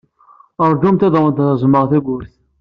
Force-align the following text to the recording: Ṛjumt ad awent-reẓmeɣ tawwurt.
Ṛjumt 0.71 1.05
ad 1.07 1.13
awent-reẓmeɣ 1.19 1.83
tawwurt. 1.91 2.31